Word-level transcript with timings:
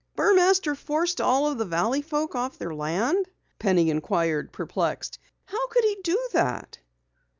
"Burmaster 0.15 0.73
forced 0.75 1.21
all 1.21 1.45
of 1.45 1.59
the 1.59 1.65
valley 1.65 2.01
folk 2.01 2.33
off 2.33 2.57
their 2.57 2.73
land?" 2.73 3.27
Penny 3.59 3.91
inquired, 3.91 4.51
perplexed. 4.51 5.19
"How 5.45 5.67
could 5.67 5.83
he 5.83 5.97
do 6.03 6.17
that?" 6.33 6.79